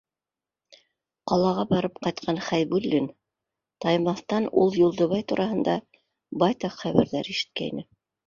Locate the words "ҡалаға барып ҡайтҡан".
1.31-2.39